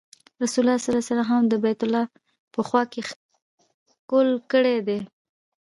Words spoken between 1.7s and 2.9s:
الله په خوا